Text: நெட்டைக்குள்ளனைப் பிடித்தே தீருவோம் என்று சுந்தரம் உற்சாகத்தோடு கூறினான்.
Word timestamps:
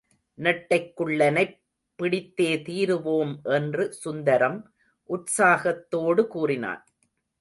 நெட்டைக்குள்ளனைப் 0.37 1.59
பிடித்தே 1.95 2.57
தீருவோம் 2.57 3.33
என்று 3.51 3.93
சுந்தரம் 3.93 4.59
உற்சாகத்தோடு 5.09 6.27
கூறினான். 6.27 6.83